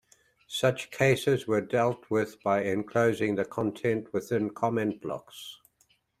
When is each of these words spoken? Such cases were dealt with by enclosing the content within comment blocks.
Such 0.47 0.89
cases 0.89 1.45
were 1.45 1.61
dealt 1.61 2.09
with 2.09 2.41
by 2.41 2.63
enclosing 2.63 3.35
the 3.35 3.45
content 3.45 4.11
within 4.11 4.49
comment 4.49 4.99
blocks. 4.99 5.59